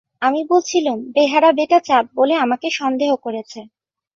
আমি 0.21 0.41
বলছিলুম, 0.49 0.97
বেহারা 1.15 1.49
বেটা 1.51 1.79
চাঁদ 1.79 2.05
বলে 2.15 2.33
আমাকে 2.45 2.67
সন্দেহ 2.79 3.11
করেছে। 3.25 3.59